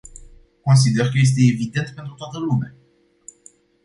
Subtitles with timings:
[0.63, 2.75] Consider că este evident pentru toată lumea.